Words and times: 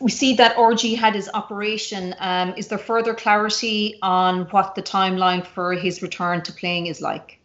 we 0.00 0.10
see 0.10 0.34
that 0.34 0.56
RG 0.56 0.96
had 0.96 1.14
his 1.14 1.30
operation. 1.34 2.14
Um, 2.18 2.54
is 2.56 2.68
there 2.68 2.78
further 2.78 3.14
clarity 3.14 3.98
on 4.02 4.42
what 4.46 4.74
the 4.74 4.82
timeline 4.82 5.46
for 5.46 5.72
his 5.74 6.02
return 6.02 6.42
to 6.42 6.52
playing 6.52 6.86
is 6.86 7.00
like? 7.00 7.40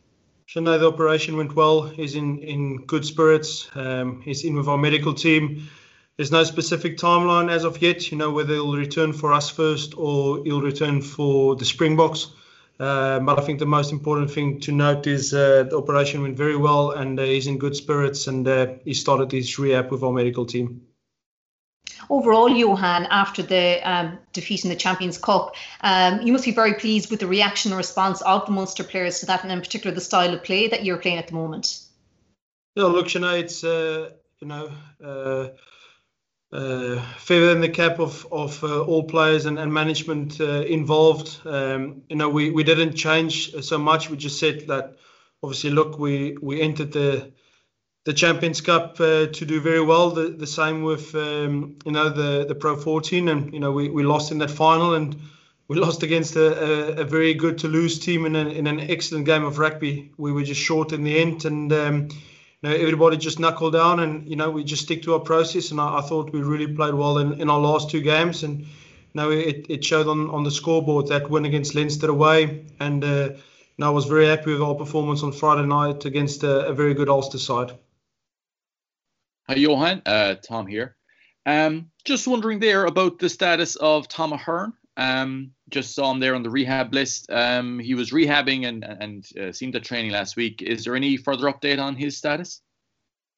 No, 0.55 0.79
the 0.79 0.87
operation 0.87 1.37
went 1.37 1.55
well. 1.55 1.83
He's 1.83 2.15
in, 2.15 2.39
in 2.39 2.85
good 2.87 3.05
spirits. 3.05 3.69
Um, 3.75 4.21
he's 4.21 4.43
in 4.43 4.55
with 4.55 4.67
our 4.67 4.79
medical 4.79 5.13
team. 5.13 5.69
There's 6.17 6.31
no 6.31 6.43
specific 6.43 6.97
timeline 6.97 7.51
as 7.51 7.63
of 7.63 7.81
yet, 7.83 8.11
you 8.11 8.17
know, 8.17 8.31
whether 8.31 8.55
he'll 8.55 8.75
return 8.75 9.13
for 9.13 9.31
us 9.31 9.49
first 9.49 9.93
or 9.95 10.43
he'll 10.43 10.61
return 10.61 11.03
for 11.03 11.55
the 11.55 11.65
Springboks. 11.65 12.31
Uh, 12.79 13.19
but 13.19 13.37
I 13.37 13.43
think 13.43 13.59
the 13.59 13.67
most 13.67 13.91
important 13.91 14.31
thing 14.31 14.59
to 14.61 14.71
note 14.71 15.05
is 15.05 15.33
uh, 15.33 15.63
the 15.69 15.77
operation 15.77 16.23
went 16.23 16.35
very 16.35 16.57
well 16.57 16.91
and 16.91 17.19
uh, 17.19 17.23
he's 17.23 17.45
in 17.45 17.59
good 17.59 17.75
spirits 17.75 18.25
and 18.25 18.47
uh, 18.47 18.67
he 18.85 18.95
started 18.95 19.31
his 19.31 19.59
rehab 19.59 19.91
with 19.91 20.01
our 20.01 20.11
medical 20.11 20.45
team 20.45 20.81
overall, 22.09 22.49
Johan, 22.49 23.07
after 23.09 23.43
the 23.43 23.79
um, 23.89 24.19
defeat 24.33 24.63
in 24.63 24.69
the 24.69 24.75
Champions 24.75 25.17
Cup, 25.17 25.55
um, 25.81 26.21
you 26.21 26.31
must 26.31 26.45
be 26.45 26.51
very 26.51 26.73
pleased 26.73 27.11
with 27.11 27.19
the 27.19 27.27
reaction 27.27 27.71
and 27.71 27.77
response 27.77 28.21
of 28.21 28.45
the 28.45 28.51
Munster 28.51 28.83
players 28.83 29.19
to 29.19 29.25
that, 29.27 29.43
and 29.43 29.51
in 29.51 29.59
particular 29.59 29.93
the 29.93 30.01
style 30.01 30.33
of 30.33 30.43
play 30.43 30.67
that 30.67 30.85
you're 30.85 30.97
playing 30.97 31.17
at 31.17 31.27
the 31.27 31.33
moment. 31.33 31.81
Yeah, 32.75 32.85
look, 32.85 33.07
Sinead, 33.07 33.39
it's 33.39 33.63
uh, 33.63 34.11
you 34.39 34.47
know. 34.47 34.71
Uh, 35.03 35.49
uh, 36.51 36.99
feather 37.17 37.51
in 37.51 37.61
the 37.61 37.69
cap 37.69 37.99
of 37.99 38.25
of 38.31 38.63
uh, 38.63 38.81
all 38.81 39.03
players 39.03 39.45
and, 39.45 39.59
and 39.59 39.71
management 39.71 40.41
uh, 40.41 40.61
involved. 40.61 41.39
Um, 41.45 42.01
you 42.09 42.15
know, 42.15 42.29
we, 42.29 42.49
we 42.49 42.63
didn't 42.63 42.95
change 42.95 43.53
so 43.63 43.77
much. 43.77 44.09
We 44.09 44.17
just 44.17 44.39
said 44.39 44.67
that 44.67 44.95
obviously, 45.43 45.69
look, 45.69 45.99
we 45.99 46.37
we 46.41 46.61
entered 46.61 46.91
the 46.91 47.31
the 48.09 48.13
Champions 48.13 48.59
Cup 48.59 48.99
uh, 48.99 49.27
to 49.27 49.45
do 49.45 49.61
very 49.61 49.81
well. 49.81 50.09
The, 50.09 50.29
the 50.29 50.47
same 50.47 50.81
with 50.81 51.13
um, 51.13 51.75
you 51.85 51.91
know 51.91 52.09
the 52.09 52.43
the 52.43 52.55
Pro 52.55 52.75
14, 52.75 53.29
and 53.29 53.53
you 53.53 53.59
know 53.59 53.71
we, 53.71 53.87
we 53.87 54.01
lost 54.01 54.31
in 54.31 54.39
that 54.39 54.49
final, 54.49 54.95
and 54.95 55.15
we 55.67 55.77
lost 55.77 56.01
against 56.01 56.35
a, 56.35 56.47
a, 56.47 57.01
a 57.01 57.03
very 57.03 57.35
good 57.35 57.59
Toulouse 57.59 57.99
team 57.99 58.25
in, 58.25 58.35
in 58.35 58.65
an 58.65 58.79
excellent 58.79 59.27
game 59.27 59.43
of 59.43 59.59
rugby. 59.59 60.11
We 60.17 60.31
were 60.31 60.41
just 60.41 60.59
short 60.59 60.91
in 60.91 61.03
the 61.03 61.19
end, 61.19 61.45
and 61.45 61.71
um, 61.71 62.07
you 62.09 62.63
know 62.63 62.71
everybody 62.71 63.15
just 63.17 63.39
knuckled 63.39 63.73
down, 63.73 63.99
and 63.99 64.27
you 64.27 64.35
know 64.35 64.49
we 64.49 64.63
just 64.63 64.81
stick 64.81 65.03
to 65.03 65.13
our 65.13 65.19
process. 65.19 65.69
And 65.69 65.79
I, 65.79 65.99
I 65.99 66.01
thought 66.01 66.33
we 66.33 66.41
really 66.41 66.73
played 66.73 66.95
well 66.95 67.19
in, 67.19 67.39
in 67.39 67.47
our 67.47 67.59
last 67.59 67.91
two 67.91 68.01
games, 68.01 68.41
and 68.41 68.61
you 68.61 69.13
know 69.13 69.29
it, 69.29 69.67
it 69.69 69.85
showed 69.85 70.07
on, 70.07 70.31
on 70.31 70.43
the 70.43 70.49
scoreboard 70.49 71.09
that 71.09 71.29
win 71.29 71.45
against 71.45 71.75
Leinster 71.75 72.09
away, 72.09 72.65
and 72.79 73.03
uh, 73.03 73.29
know, 73.79 73.87
I 73.87 73.89
was 73.91 74.05
very 74.05 74.25
happy 74.25 74.51
with 74.51 74.63
our 74.63 74.75
performance 74.75 75.23
on 75.23 75.31
Friday 75.31 75.67
night 75.67 76.05
against 76.05 76.43
a, 76.43 76.67
a 76.67 76.73
very 76.73 76.95
good 76.95 77.07
Ulster 77.07 77.37
side. 77.37 77.77
Hi, 79.49 79.55
Johan. 79.55 80.03
Uh, 80.05 80.35
Tom 80.35 80.67
here. 80.67 80.95
Um, 81.43 81.89
just 82.05 82.27
wondering 82.27 82.59
there 82.59 82.85
about 82.85 83.17
the 83.17 83.29
status 83.29 83.75
of 83.77 84.07
Tom 84.07 84.31
Ahern. 84.31 84.73
Um, 84.95 85.53
just 85.69 85.95
saw 85.95 86.11
him 86.11 86.19
there 86.19 86.35
on 86.35 86.43
the 86.43 86.51
rehab 86.51 86.93
list. 86.93 87.31
Um, 87.31 87.79
he 87.79 87.95
was 87.95 88.11
rehabbing 88.11 88.67
and 88.67 88.83
and 88.83 89.25
uh, 89.35 89.51
seemed 89.51 89.75
at 89.75 89.83
training 89.83 90.11
last 90.11 90.35
week. 90.35 90.61
Is 90.61 90.83
there 90.83 90.95
any 90.95 91.17
further 91.17 91.51
update 91.51 91.81
on 91.81 91.95
his 91.95 92.15
status? 92.15 92.61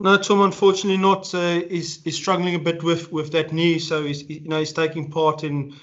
No, 0.02 0.18
Tom. 0.18 0.42
Unfortunately, 0.42 0.98
not. 0.98 1.34
Uh, 1.34 1.62
he's, 1.70 2.04
he's 2.04 2.18
struggling 2.18 2.56
a 2.56 2.60
bit 2.60 2.84
with, 2.84 3.10
with 3.14 3.32
that 3.32 3.54
knee, 3.54 3.80
so 3.80 4.04
he's 4.04 4.30
you 4.30 4.50
know 4.50 4.60
he's 4.60 4.74
taking 4.74 5.12
part 5.12 5.46
in 5.46 5.78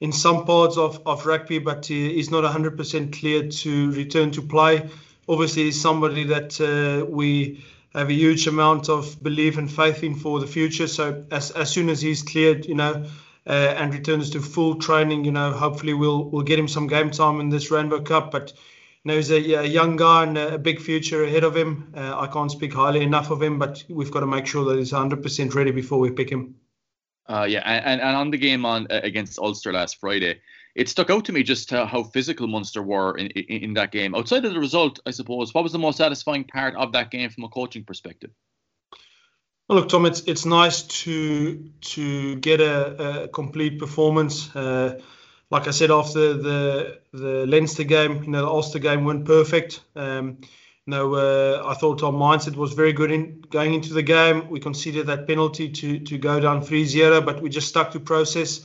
in 0.00 0.10
some 0.10 0.44
parts 0.44 0.76
of, 0.76 1.00
of 1.06 1.24
rugby, 1.24 1.60
but 1.60 1.86
he, 1.86 2.14
he's 2.14 2.32
not 2.32 2.42
100% 2.42 3.12
clear 3.12 3.48
to 3.48 3.92
return 3.92 4.32
to 4.32 4.42
play. 4.42 4.90
Obviously, 5.28 5.64
he's 5.64 5.80
somebody 5.80 6.24
that 6.24 6.60
uh, 6.60 7.06
we 7.06 7.62
have 7.94 8.10
a 8.10 8.14
huge 8.14 8.46
amount 8.46 8.88
of 8.88 9.22
belief 9.22 9.58
and 9.58 9.70
faith 9.70 10.02
in 10.02 10.14
for 10.14 10.40
the 10.40 10.46
future. 10.46 10.86
So 10.86 11.24
as 11.30 11.50
as 11.52 11.70
soon 11.70 11.88
as 11.88 12.00
he's 12.00 12.22
cleared, 12.22 12.66
you 12.66 12.74
know, 12.74 13.06
uh, 13.46 13.50
and 13.50 13.92
returns 13.92 14.30
to 14.30 14.40
full 14.40 14.76
training, 14.76 15.24
you 15.24 15.32
know, 15.32 15.52
hopefully 15.52 15.94
we'll 15.94 16.24
we'll 16.24 16.42
get 16.42 16.58
him 16.58 16.68
some 16.68 16.86
game 16.86 17.10
time 17.10 17.40
in 17.40 17.48
this 17.48 17.70
Rainbow 17.70 18.00
Cup. 18.00 18.30
But 18.30 18.52
you 19.04 19.10
know, 19.10 19.16
he's 19.16 19.30
a, 19.30 19.36
a 19.36 19.64
young 19.64 19.96
guy 19.96 20.24
and 20.24 20.36
a 20.36 20.58
big 20.58 20.80
future 20.80 21.24
ahead 21.24 21.44
of 21.44 21.56
him. 21.56 21.92
Uh, 21.96 22.18
I 22.18 22.26
can't 22.26 22.50
speak 22.50 22.74
highly 22.74 23.02
enough 23.02 23.30
of 23.30 23.42
him, 23.42 23.58
but 23.58 23.84
we've 23.88 24.10
got 24.10 24.20
to 24.20 24.26
make 24.26 24.46
sure 24.46 24.64
that 24.66 24.78
he's 24.78 24.92
100% 24.92 25.54
ready 25.54 25.70
before 25.70 25.98
we 25.98 26.10
pick 26.10 26.30
him. 26.30 26.56
Uh, 27.26 27.46
yeah, 27.48 27.60
and, 27.60 28.00
and 28.00 28.16
on 28.16 28.30
the 28.30 28.38
game 28.38 28.64
on 28.64 28.86
uh, 28.90 29.00
against 29.02 29.38
Ulster 29.38 29.72
last 29.72 30.00
Friday, 30.00 30.40
it 30.78 30.88
stuck 30.88 31.10
out 31.10 31.24
to 31.24 31.32
me 31.32 31.42
just 31.42 31.70
how 31.70 32.04
physical 32.04 32.46
Munster 32.46 32.82
were 32.82 33.18
in, 33.18 33.26
in, 33.26 33.62
in 33.64 33.74
that 33.74 33.90
game. 33.90 34.14
Outside 34.14 34.44
of 34.44 34.54
the 34.54 34.60
result, 34.60 35.00
I 35.04 35.10
suppose, 35.10 35.52
what 35.52 35.64
was 35.64 35.72
the 35.72 35.78
most 35.78 35.98
satisfying 35.98 36.44
part 36.44 36.76
of 36.76 36.92
that 36.92 37.10
game 37.10 37.30
from 37.30 37.44
a 37.44 37.48
coaching 37.48 37.82
perspective? 37.82 38.30
Well, 39.68 39.80
look, 39.80 39.88
Tom, 39.88 40.06
it's 40.06 40.20
it's 40.20 40.46
nice 40.46 40.82
to 41.02 41.68
to 41.80 42.36
get 42.36 42.60
a, 42.60 43.24
a 43.24 43.28
complete 43.28 43.80
performance. 43.80 44.54
Uh, 44.54 45.00
like 45.50 45.66
I 45.66 45.72
said 45.72 45.90
after 45.90 46.34
the 46.34 47.00
the 47.12 47.44
Leinster 47.46 47.84
game, 47.84 48.22
you 48.22 48.30
know, 48.30 48.42
the 48.42 48.48
Ulster 48.48 48.78
game 48.78 49.04
went 49.04 49.24
perfect. 49.24 49.80
Um, 49.96 50.38
you 50.86 50.92
know, 50.92 51.14
uh, 51.16 51.62
I 51.66 51.74
thought 51.74 52.04
our 52.04 52.12
mindset 52.12 52.54
was 52.54 52.72
very 52.72 52.92
good 52.92 53.10
in 53.10 53.40
going 53.50 53.74
into 53.74 53.92
the 53.94 54.02
game. 54.02 54.48
We 54.48 54.60
conceded 54.60 55.08
that 55.08 55.26
penalty 55.26 55.68
to 55.70 55.98
to 55.98 56.18
go 56.18 56.38
down 56.38 56.62
3-0, 56.62 57.26
but 57.26 57.42
we 57.42 57.50
just 57.50 57.68
stuck 57.68 57.90
to 57.90 58.00
process. 58.00 58.64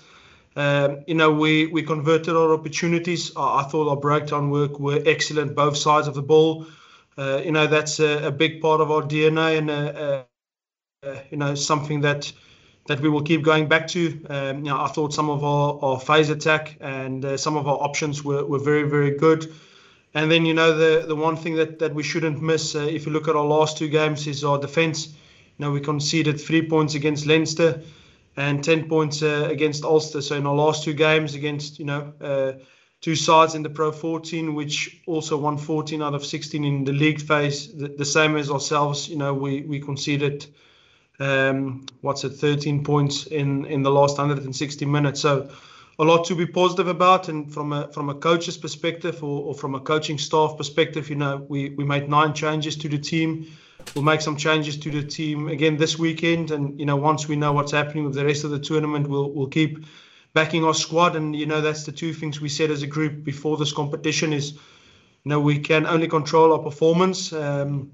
Um, 0.55 1.03
you 1.07 1.15
know, 1.15 1.31
we, 1.31 1.65
we 1.67 1.81
converted 1.81 2.35
our 2.35 2.53
opportunities. 2.53 3.31
I, 3.35 3.61
I, 3.61 3.63
thought 3.63 3.89
our 3.89 3.95
breakdown 3.97 4.51
work 4.51 4.79
were 4.79 5.01
excellent, 5.05 5.55
both 5.55 5.77
sides 5.77 6.07
of 6.07 6.13
the 6.13 6.21
ball. 6.21 6.67
Uh, 7.17 7.41
you 7.43 7.51
know, 7.51 7.67
that's 7.67 7.99
a, 7.99 8.27
a, 8.27 8.31
big 8.31 8.61
part 8.61 8.79
of 8.79 8.91
our 8.91 9.01
DNA 9.01 9.57
and, 9.57 9.69
uh, 9.69 10.23
uh, 11.03 11.19
you 11.31 11.37
know, 11.37 11.55
something 11.55 12.01
that 12.01 12.31
that 12.87 12.99
we 12.99 13.09
will 13.09 13.21
keep 13.21 13.43
going 13.43 13.67
back 13.67 13.87
to. 13.87 14.25
Um, 14.29 14.57
you 14.57 14.71
know, 14.71 14.81
I 14.81 14.87
thought 14.87 15.13
some 15.13 15.29
of 15.29 15.43
our, 15.43 15.79
our 15.81 15.99
phase 15.99 16.29
attack 16.29 16.77
and 16.81 17.23
uh, 17.23 17.37
some 17.37 17.55
of 17.55 17.67
our 17.67 17.77
options 17.77 18.23
were, 18.23 18.43
were 18.45 18.59
very, 18.59 18.83
very 18.83 19.11
good. 19.17 19.53
And 20.13 20.29
then, 20.29 20.45
you 20.45 20.53
know, 20.53 20.75
the, 20.75 21.07
the 21.07 21.15
one 21.15 21.37
thing 21.37 21.55
that, 21.55 21.79
that 21.79 21.95
we 21.95 22.03
shouldn't 22.03 22.41
miss, 22.41 22.75
uh, 22.75 22.79
if 22.79 23.05
you 23.05 23.13
look 23.13 23.27
at 23.27 23.35
our 23.35 23.45
last 23.45 23.77
two 23.77 23.87
games, 23.87 24.27
is 24.27 24.43
our 24.43 24.59
defence. 24.59 25.07
You 25.07 25.65
know, 25.65 25.71
we 25.71 25.79
conceded 25.79 26.39
three 26.39 26.67
points 26.67 26.93
against 26.93 27.25
Leinster 27.25 27.81
and 28.35 28.63
10 28.63 28.89
points 28.89 29.21
uh, 29.21 29.47
against 29.49 29.83
Ulster. 29.83 30.21
So 30.21 30.35
in 30.35 30.47
our 30.47 30.55
last 30.55 30.83
two 30.83 30.93
games 30.93 31.35
against, 31.35 31.79
you 31.79 31.85
know, 31.85 32.13
uh, 32.19 32.53
two 33.01 33.15
sides 33.15 33.53
in 33.53 33.63
the 33.63 33.69
Pro 33.69 33.91
14, 33.91 34.55
which 34.55 35.01
also 35.05 35.37
won 35.37 35.57
14 35.57 36.01
out 36.01 36.15
of 36.15 36.25
16 36.25 36.63
in 36.63 36.83
the 36.85 36.93
league 36.93 37.21
phase, 37.21 37.73
the, 37.73 37.89
the 37.89 38.05
same 38.05 38.37
as 38.37 38.49
ourselves. 38.49 39.09
You 39.09 39.17
know, 39.17 39.33
we 39.33 39.61
we 39.61 39.79
conceded 39.79 40.45
um, 41.19 41.85
what's 42.01 42.23
it, 42.23 42.31
13 42.31 42.83
points 42.83 43.27
in 43.27 43.65
in 43.65 43.83
the 43.83 43.91
last 43.91 44.17
160 44.17 44.85
minutes. 44.85 45.21
So 45.21 45.49
a 45.99 46.03
lot 46.03 46.25
to 46.25 46.35
be 46.35 46.45
positive 46.45 46.87
about. 46.87 47.29
And 47.29 47.53
from 47.53 47.73
a 47.73 47.91
from 47.91 48.09
a 48.09 48.15
coach's 48.15 48.57
perspective 48.57 49.23
or, 49.23 49.43
or 49.47 49.53
from 49.53 49.75
a 49.75 49.79
coaching 49.79 50.17
staff 50.17 50.57
perspective, 50.57 51.09
you 51.09 51.15
know, 51.15 51.45
we 51.47 51.69
we 51.69 51.83
made 51.83 52.09
nine 52.09 52.33
changes 52.33 52.75
to 52.77 52.89
the 52.89 52.97
team. 52.97 53.47
We'll 53.95 54.03
make 54.03 54.21
some 54.21 54.37
changes 54.37 54.77
to 54.77 54.91
the 54.91 55.03
team 55.03 55.47
again 55.47 55.77
this 55.77 55.99
weekend, 55.99 56.51
and 56.51 56.79
you 56.79 56.85
know 56.85 56.95
once 56.95 57.27
we 57.27 57.35
know 57.35 57.53
what's 57.53 57.71
happening 57.71 58.05
with 58.05 58.15
the 58.15 58.25
rest 58.25 58.43
of 58.43 58.51
the 58.51 58.59
tournament, 58.59 59.07
we'll 59.07 59.31
we'll 59.31 59.47
keep 59.47 59.85
backing 60.33 60.63
our 60.63 60.73
squad. 60.73 61.15
And 61.15 61.35
you 61.35 61.45
know 61.45 61.61
that's 61.61 61.83
the 61.83 61.91
two 61.91 62.13
things 62.13 62.41
we 62.41 62.49
said 62.49 62.71
as 62.71 62.81
a 62.81 62.87
group 62.87 63.23
before 63.23 63.57
this 63.57 63.71
competition 63.71 64.33
is, 64.33 64.53
you 64.53 65.29
know, 65.29 65.39
we 65.39 65.59
can 65.59 65.85
only 65.85 66.07
control 66.07 66.53
our 66.53 66.59
performance. 66.59 67.31
Um, 67.33 67.91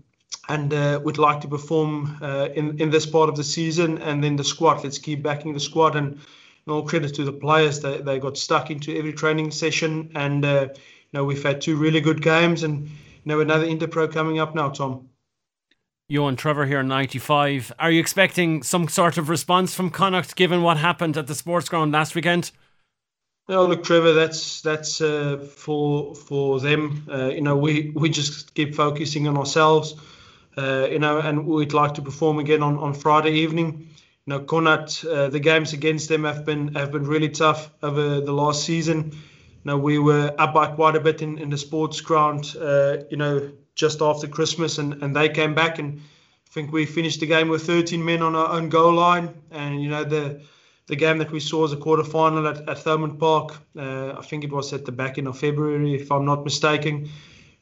and 0.47 0.73
uh, 0.73 0.99
would 1.03 1.17
like 1.17 1.41
to 1.41 1.47
perform 1.47 2.17
uh, 2.21 2.49
in 2.55 2.79
in 2.79 2.89
this 2.89 3.05
part 3.05 3.29
of 3.29 3.35
the 3.35 3.43
season, 3.43 3.99
and 3.99 4.23
then 4.23 4.35
the 4.35 4.43
squad. 4.43 4.83
Let's 4.83 4.97
keep 4.97 5.21
backing 5.21 5.53
the 5.53 5.59
squad, 5.59 5.95
and 5.95 6.19
all 6.67 6.83
credit 6.83 7.15
to 7.15 7.23
the 7.23 7.31
players. 7.31 7.79
They 7.79 7.97
they 7.97 8.19
got 8.19 8.37
stuck 8.37 8.71
into 8.71 8.95
every 8.97 9.13
training 9.13 9.51
session, 9.51 10.11
and 10.15 10.45
uh, 10.45 10.67
you 10.71 11.13
know 11.13 11.23
we've 11.23 11.43
had 11.43 11.61
two 11.61 11.77
really 11.77 12.01
good 12.01 12.21
games, 12.21 12.63
and 12.63 12.87
you 12.87 13.25
know 13.25 13.39
another 13.39 13.65
Interpro 13.65 14.11
coming 14.11 14.39
up 14.39 14.55
now, 14.55 14.69
Tom. 14.69 15.09
Johan 16.09 16.35
Trevor 16.35 16.65
here, 16.65 16.79
in 16.79 16.87
95. 16.87 17.71
Are 17.77 17.91
you 17.91 17.99
expecting 17.99 18.63
some 18.63 18.87
sort 18.87 19.19
of 19.19 19.29
response 19.29 19.75
from 19.75 19.91
Connacht 19.91 20.35
given 20.35 20.63
what 20.63 20.77
happened 20.77 21.15
at 21.17 21.27
the 21.27 21.35
sports 21.35 21.69
ground 21.69 21.91
last 21.91 22.15
weekend? 22.15 22.49
No, 23.47 23.67
look, 23.67 23.83
Trevor, 23.83 24.13
that's 24.13 24.61
that's 24.61 25.01
uh, 25.01 25.37
for 25.37 26.15
for 26.15 26.59
them. 26.59 27.05
Uh, 27.11 27.27
you 27.27 27.41
know, 27.41 27.57
we 27.57 27.91
we 27.95 28.09
just 28.09 28.55
keep 28.55 28.73
focusing 28.73 29.27
on 29.27 29.37
ourselves. 29.37 29.95
Uh, 30.57 30.87
you 30.89 30.97
know, 30.97 31.19
and 31.19 31.45
we'd 31.45 31.73
like 31.73 31.93
to 31.93 32.01
perform 32.01 32.39
again 32.39 32.63
on, 32.63 32.79
on 32.79 32.95
Friday 32.95 33.33
evening. 33.41 33.87
You 34.25 34.33
know, 34.33 34.39
Connacht, 34.39 35.05
uh, 35.05 35.29
the 35.29 35.39
games 35.39 35.73
against 35.73 36.09
them 36.09 36.23
have 36.23 36.43
been 36.43 36.73
have 36.73 36.91
been 36.91 37.05
really 37.05 37.29
tough 37.29 37.69
over 37.83 38.19
the 38.19 38.33
last 38.33 38.63
season. 38.63 39.11
You 39.11 39.61
know, 39.63 39.77
we 39.77 39.99
were 39.99 40.33
up 40.39 40.55
by 40.55 40.67
quite 40.71 40.95
a 40.95 40.99
bit 40.99 41.21
in, 41.21 41.37
in 41.37 41.51
the 41.51 41.57
sports 41.57 42.01
ground. 42.01 42.55
Uh, 42.59 42.97
you 43.11 43.17
know, 43.17 43.51
just 43.79 44.01
after 44.01 44.27
Christmas, 44.27 44.77
and, 44.77 45.01
and 45.01 45.15
they 45.15 45.29
came 45.29 45.55
back 45.55 45.79
and 45.79 46.01
I 46.49 46.51
think 46.51 46.71
we 46.71 46.85
finished 46.85 47.19
the 47.19 47.27
game 47.27 47.47
with 47.47 47.65
13 47.65 48.03
men 48.03 48.21
on 48.21 48.35
our 48.35 48.49
own 48.49 48.69
goal 48.69 48.93
line. 48.93 49.29
And 49.51 49.81
you 49.81 49.89
know 49.89 50.03
the 50.03 50.41
the 50.87 50.95
game 50.95 51.19
that 51.19 51.31
we 51.31 51.39
saw 51.39 51.65
as 51.65 51.71
a 51.71 51.77
quarter 51.77 52.03
final 52.03 52.47
at, 52.47 52.67
at 52.67 53.19
Park, 53.19 53.55
uh, 53.77 54.13
I 54.17 54.23
think 54.23 54.43
it 54.43 54.51
was 54.51 54.73
at 54.73 54.85
the 54.85 54.91
back 54.91 55.19
end 55.19 55.27
of 55.27 55.37
February, 55.37 55.93
if 55.93 56.11
I'm 56.11 56.25
not 56.25 56.43
mistaken. 56.43 57.09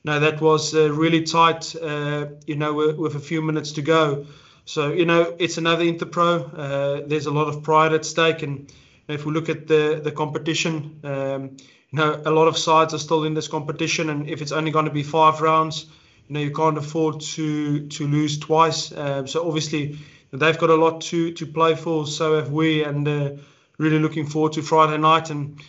No, 0.06 0.22
that 0.22 0.40
was 0.40 0.74
uh, 0.74 0.90
really 0.94 1.24
tight. 1.24 1.76
Uh, 1.76 2.28
you 2.46 2.56
know, 2.56 2.74
with, 2.74 2.96
with, 2.96 3.16
a 3.16 3.20
few 3.20 3.42
minutes 3.42 3.74
to 3.74 3.82
go. 3.82 4.26
So 4.64 4.94
you 4.94 5.06
know, 5.06 5.36
it's 5.38 5.58
another 5.58 5.84
Interpro. 5.84 6.32
Uh, 6.58 7.06
there's 7.06 7.26
a 7.26 7.32
lot 7.32 7.50
of 7.50 7.64
pride 7.64 7.94
at 7.94 8.06
stake, 8.06 8.42
and 8.42 8.72
if 9.10 9.26
we 9.26 9.34
look 9.34 9.50
at 9.50 9.68
the 9.68 10.00
the 10.02 10.12
competition, 10.12 11.02
um, 11.04 11.58
you 11.92 12.00
know, 12.00 12.22
a 12.26 12.32
lot 12.32 12.48
of 12.48 12.58
sides 12.58 12.94
are 12.94 13.00
still 13.00 13.26
in 13.26 13.34
this 13.34 13.50
competition, 13.50 14.10
and 14.10 14.30
if 14.30 14.42
it's 14.42 14.54
only 14.54 14.72
going 14.72 14.86
to 14.86 14.92
be 14.92 15.04
five 15.04 15.42
rounds, 15.42 15.88
you 16.28 16.34
know, 16.34 16.40
you 16.40 16.52
can't 16.52 16.78
afford 16.78 17.22
to 17.22 17.88
to 17.88 18.08
lose 18.08 18.38
twice. 18.40 18.92
Um, 18.92 19.28
so 19.28 19.48
obviously, 19.48 19.98
they've 20.32 20.58
got 20.58 20.70
a 20.70 20.76
lot 20.76 21.02
to 21.02 21.32
to 21.34 21.46
play 21.46 21.76
for. 21.76 22.06
So 22.08 22.36
have 22.36 22.52
we, 22.52 22.84
and 22.84 23.08
uh, 23.08 23.32
really 23.78 24.00
looking 24.00 24.28
forward 24.28 24.54
to 24.54 24.62
Friday 24.62 24.98
night. 24.98 25.30
And 25.30 25.62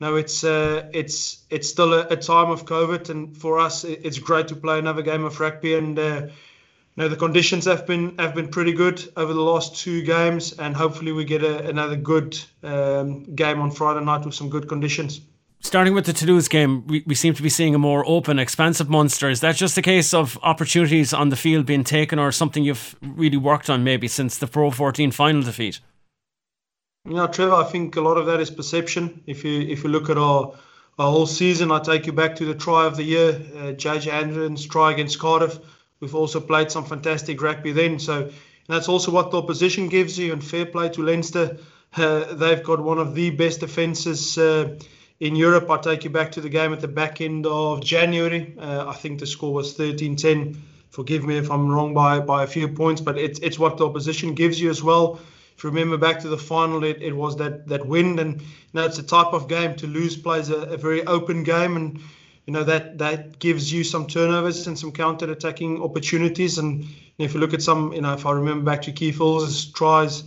no, 0.00 0.16
it's 0.16 0.44
uh, 0.44 0.88
it's 0.92 1.44
it's 1.50 1.68
still 1.68 1.94
a, 1.94 2.06
a, 2.08 2.16
time 2.16 2.50
of 2.50 2.64
COVID, 2.64 3.10
and 3.10 3.36
for 3.36 3.58
us, 3.58 3.84
it's 3.84 4.18
great 4.18 4.48
to 4.48 4.56
play 4.56 4.78
another 4.78 5.02
game 5.02 5.24
of 5.24 5.38
rugby 5.40 5.74
and. 5.74 5.98
Uh, 5.98 6.26
no, 6.96 7.08
the 7.08 7.16
conditions 7.16 7.64
have 7.64 7.88
been 7.88 8.16
have 8.18 8.36
been 8.36 8.46
pretty 8.46 8.72
good 8.72 9.02
over 9.16 9.32
the 9.32 9.40
last 9.40 9.78
two 9.78 10.02
games, 10.02 10.52
and 10.52 10.76
hopefully 10.76 11.10
we 11.10 11.24
get 11.24 11.42
a, 11.42 11.68
another 11.68 11.96
good 11.96 12.38
um, 12.62 13.24
game 13.34 13.60
on 13.60 13.72
Friday 13.72 14.04
night 14.04 14.24
with 14.24 14.34
some 14.36 14.48
good 14.48 14.68
conditions. 14.68 15.20
Starting 15.64 15.94
with 15.94 16.04
the 16.04 16.12
Toulouse 16.12 16.46
game, 16.46 16.86
we, 16.86 17.02
we 17.06 17.14
seem 17.14 17.32
to 17.32 17.42
be 17.42 17.48
seeing 17.48 17.74
a 17.74 17.78
more 17.78 18.06
open, 18.06 18.38
expansive 18.38 18.90
Munster. 18.90 19.30
Is 19.30 19.40
that 19.40 19.56
just 19.56 19.78
a 19.78 19.82
case 19.82 20.12
of 20.12 20.38
opportunities 20.42 21.14
on 21.14 21.30
the 21.30 21.36
field 21.36 21.64
being 21.64 21.84
taken, 21.84 22.18
or 22.18 22.30
something 22.32 22.62
you've 22.62 22.94
really 23.00 23.38
worked 23.38 23.70
on 23.70 23.82
maybe 23.82 24.06
since 24.06 24.36
the 24.36 24.46
Pro 24.46 24.70
14 24.70 25.10
final 25.10 25.40
defeat? 25.40 25.80
You 27.06 27.14
know, 27.14 27.26
Trevor, 27.28 27.54
I 27.54 27.64
think 27.64 27.96
a 27.96 28.02
lot 28.02 28.18
of 28.18 28.26
that 28.26 28.40
is 28.40 28.50
perception. 28.50 29.22
If 29.26 29.42
you 29.42 29.62
if 29.62 29.84
you 29.84 29.90
look 29.90 30.10
at 30.10 30.18
our 30.18 30.52
our 30.98 31.10
whole 31.10 31.26
season, 31.26 31.72
I 31.72 31.80
take 31.80 32.06
you 32.06 32.12
back 32.12 32.36
to 32.36 32.44
the 32.44 32.54
try 32.54 32.84
of 32.84 32.96
the 32.96 33.02
year, 33.02 33.30
uh, 33.30 33.72
JJ 33.72 34.12
Anderson's 34.12 34.66
try 34.66 34.92
against 34.92 35.18
Cardiff 35.18 35.58
We've 36.00 36.14
also 36.14 36.40
played 36.40 36.70
some 36.70 36.84
fantastic 36.84 37.40
rugby 37.40 37.72
then. 37.72 37.98
So 37.98 38.30
that's 38.68 38.90
also 38.90 39.10
what 39.10 39.30
the 39.30 39.38
opposition 39.38 39.88
gives 39.88 40.18
you. 40.18 40.34
And 40.34 40.44
fair 40.44 40.66
play 40.66 40.90
to 40.90 41.02
Leinster. 41.02 41.56
Uh, 41.96 42.34
they've 42.34 42.62
got 42.62 42.80
one 42.80 42.98
of 42.98 43.14
the 43.14 43.30
best 43.30 43.60
defences 43.60 44.36
uh, 44.36 44.78
in 45.24 45.34
Europe. 45.34 45.70
I 45.70 45.78
take 45.78 46.04
you 46.04 46.10
back 46.10 46.32
to 46.32 46.42
the 46.42 46.50
game 46.50 46.74
at 46.74 46.80
the 46.80 46.88
back 46.88 47.22
end 47.22 47.46
of 47.46 47.82
January. 47.82 48.54
Uh, 48.58 48.86
I 48.86 48.92
think 48.92 49.20
the 49.20 49.26
score 49.26 49.54
was 49.54 49.72
13 49.72 50.16
10. 50.16 50.62
Forgive 50.90 51.24
me 51.24 51.38
if 51.38 51.50
I'm 51.50 51.66
wrong 51.68 51.94
by, 51.94 52.20
by 52.20 52.44
a 52.44 52.46
few 52.46 52.68
points, 52.68 53.00
but 53.00 53.18
it's, 53.18 53.38
it's 53.40 53.58
what 53.58 53.78
the 53.78 53.86
opposition 53.86 54.34
gives 54.34 54.60
you 54.60 54.68
as 54.68 54.82
well. 54.82 55.18
If 55.56 55.64
you 55.64 55.70
remember 55.70 55.96
back 55.96 56.20
to 56.20 56.28
the 56.28 56.36
final, 56.36 56.84
it, 56.84 57.00
it 57.00 57.16
was 57.16 57.36
that, 57.38 57.66
that 57.68 57.86
wind. 57.86 58.20
And 58.20 58.42
you 58.42 58.80
it's 58.82 58.98
a 58.98 59.02
type 59.02 59.32
of 59.32 59.48
game 59.48 59.74
Toulouse 59.76 60.16
plays 60.16 60.50
a, 60.50 60.56
a 60.56 60.76
very 60.76 61.06
open 61.06 61.42
game. 61.42 61.76
And 61.76 62.00
you 62.46 62.52
know 62.52 62.64
that 62.64 62.98
that 62.98 63.38
gives 63.38 63.72
you 63.72 63.82
some 63.82 64.06
turnovers 64.06 64.66
and 64.66 64.78
some 64.78 64.92
counter-attacking 64.92 65.82
opportunities. 65.82 66.58
And 66.58 66.86
if 67.16 67.32
you 67.32 67.40
look 67.40 67.54
at 67.54 67.62
some, 67.62 67.94
you 67.94 68.02
know, 68.02 68.12
if 68.12 68.26
I 68.26 68.32
remember 68.32 68.70
back 68.70 68.82
to 68.82 68.92
Hill's 68.92 69.72
tries, 69.72 70.24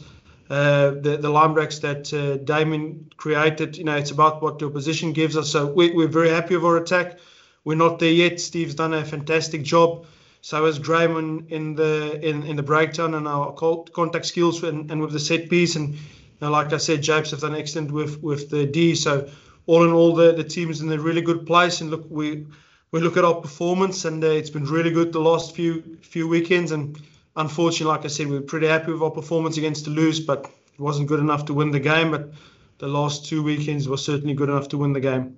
uh, 0.49 0.91
the 0.91 1.17
the 1.19 1.29
line 1.29 1.53
breaks 1.53 1.79
that 1.79 2.13
uh, 2.13 2.37
Damian 2.37 3.11
created, 3.17 3.77
you 3.77 3.83
know, 3.83 3.95
it's 3.95 4.11
about 4.11 4.41
what 4.41 4.59
the 4.59 4.67
opposition 4.67 5.11
gives 5.11 5.35
us. 5.35 5.51
So 5.51 5.65
we, 5.67 5.91
we're 5.91 6.07
very 6.07 6.29
happy 6.29 6.55
with 6.55 6.63
our 6.65 6.77
attack. 6.77 7.19
We're 7.65 7.75
not 7.75 7.99
there 7.99 8.11
yet. 8.11 8.39
Steve's 8.39 8.75
done 8.75 8.93
a 8.93 9.03
fantastic 9.03 9.63
job. 9.63 10.05
So 10.41 10.65
has 10.65 10.79
Graham 10.79 11.17
in, 11.17 11.47
in 11.49 11.75
the 11.75 12.25
in, 12.25 12.43
in 12.43 12.55
the 12.55 12.63
breakdown 12.63 13.13
and 13.13 13.27
our 13.27 13.51
contact 13.51 14.25
skills 14.25 14.63
and, 14.63 14.89
and 14.89 15.01
with 15.01 15.11
the 15.11 15.19
set 15.19 15.49
piece. 15.49 15.75
And 15.75 15.95
you 15.95 15.99
know, 16.41 16.51
like 16.51 16.71
I 16.71 16.77
said, 16.77 17.01
JP's 17.01 17.31
have 17.31 17.41
done 17.41 17.55
excellent 17.55 17.91
with 17.91 18.23
with 18.23 18.49
the 18.49 18.65
D. 18.65 18.95
So 18.95 19.29
all 19.65 19.83
in 19.83 19.91
all, 19.91 20.15
the, 20.15 20.31
the 20.31 20.45
team 20.45 20.69
is 20.69 20.79
in 20.79 20.89
a 20.91 20.97
really 20.97 21.21
good 21.21 21.45
place. 21.45 21.81
And 21.81 21.89
look, 21.91 22.05
we 22.09 22.45
we 22.91 23.01
look 23.01 23.17
at 23.17 23.25
our 23.25 23.35
performance, 23.35 24.05
and 24.05 24.23
uh, 24.23 24.27
it's 24.27 24.49
been 24.49 24.63
really 24.63 24.91
good 24.91 25.11
the 25.11 25.19
last 25.19 25.53
few 25.53 25.97
few 26.01 26.27
weekends. 26.27 26.71
And 26.71 26.97
unfortunately, 27.37 27.95
like 27.95 28.05
I 28.05 28.09
said, 28.09 28.27
we're 28.27 28.41
pretty 28.41 28.67
happy 28.67 28.91
with 28.91 29.01
our 29.01 29.11
performance 29.11 29.57
against 29.57 29.85
Toulouse, 29.85 30.19
but 30.19 30.45
it 30.73 30.79
wasn't 30.79 31.07
good 31.07 31.19
enough 31.19 31.45
to 31.45 31.53
win 31.53 31.71
the 31.71 31.79
game. 31.79 32.11
But 32.11 32.33
the 32.79 32.87
last 32.87 33.25
two 33.25 33.41
weekends 33.43 33.87
were 33.87 33.97
certainly 33.97 34.33
good 34.33 34.49
enough 34.49 34.67
to 34.69 34.77
win 34.77 34.93
the 34.93 34.99
game. 34.99 35.37